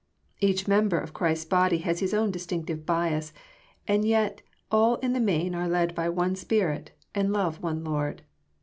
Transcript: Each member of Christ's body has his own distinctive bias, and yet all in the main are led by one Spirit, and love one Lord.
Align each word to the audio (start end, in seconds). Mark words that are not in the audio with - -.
Each 0.39 0.67
member 0.67 0.97
of 0.97 1.13
Christ's 1.13 1.45
body 1.45 1.77
has 1.85 1.99
his 1.99 2.11
own 2.11 2.31
distinctive 2.31 2.87
bias, 2.87 3.33
and 3.87 4.03
yet 4.03 4.41
all 4.71 4.95
in 4.95 5.13
the 5.13 5.19
main 5.19 5.53
are 5.53 5.67
led 5.67 5.93
by 5.93 6.09
one 6.09 6.35
Spirit, 6.35 6.89
and 7.13 7.31
love 7.31 7.61
one 7.61 7.83
Lord. 7.83 8.23